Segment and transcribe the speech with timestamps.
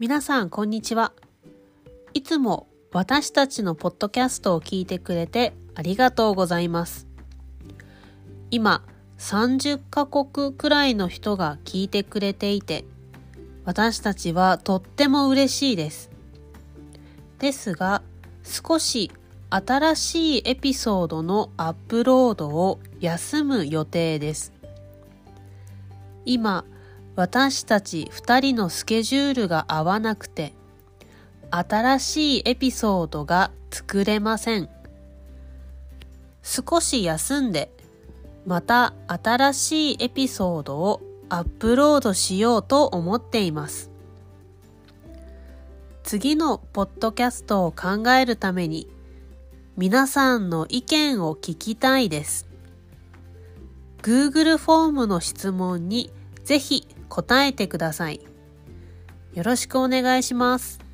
[0.00, 1.12] 皆さん、こんにちは。
[2.14, 7.06] いつも私たちのポッドキャストを聞いてくれてありがとうございます。
[8.50, 8.82] 今、
[9.18, 12.86] 30カ国くらいの人が聞いてくれていて、
[13.66, 16.08] 私たちはとっても嬉しいです。
[17.38, 18.00] ですが、
[18.42, 19.10] 少し
[19.50, 24.54] 新しいエピソードのアップロードを休む予定です。
[26.24, 26.64] 今、
[27.20, 30.54] 私たち2人のスケジュールが合わなくて、
[31.50, 34.70] 新しいエピソードが作れません。
[36.42, 37.70] 少し休んで、
[38.46, 43.90] また新しいエピソードをアップロードしようと思っています。
[46.02, 48.88] 次のポッドキャストを考えるために、
[49.76, 52.48] 皆さんの意見を聞きたいです。
[54.00, 56.10] Google フォームの質問に
[56.44, 58.20] ぜひ答えてください。
[59.34, 60.89] よろしくお願いします。